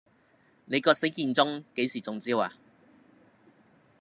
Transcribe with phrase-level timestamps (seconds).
[0.65, 2.53] 你個死健忠幾時中招呀